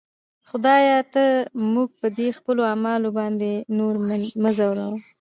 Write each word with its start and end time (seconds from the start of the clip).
خدایه! 0.49 0.97
ته 1.13 1.23
موږ 1.73 1.89
په 1.99 2.07
دې 2.17 2.27
خپلو 2.37 2.61
اعمالو 2.71 3.09
باندې 3.19 3.51
نور 3.77 3.93
مه 4.43 4.51
ځوروه. 4.57 4.89